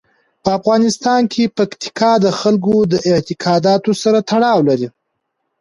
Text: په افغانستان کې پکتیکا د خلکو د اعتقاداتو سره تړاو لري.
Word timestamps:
په 0.43 0.49
افغانستان 0.59 1.21
کې 1.33 1.53
پکتیکا 1.57 2.11
د 2.25 2.27
خلکو 2.39 2.75
د 2.91 2.93
اعتقاداتو 3.09 3.91
سره 4.03 4.19
تړاو 4.29 4.59
لري. 4.69 4.87